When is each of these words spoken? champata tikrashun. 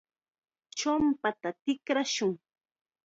champata 0.77 1.49
tikrashun. 1.63 2.31